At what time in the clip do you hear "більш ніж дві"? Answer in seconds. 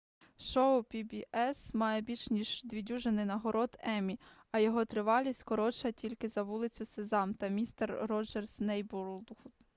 2.01-2.81